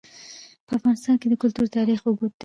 [0.65, 2.39] په افغانستان کې د کلتور تاریخ اوږد دی.